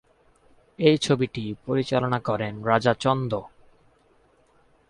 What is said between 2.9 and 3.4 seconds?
Chanda.